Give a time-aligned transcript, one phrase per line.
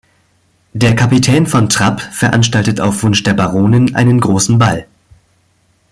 [0.73, 4.87] Der Kapitän von Trapp veranstaltet auf Wunsch der Baronin einen großen Ball.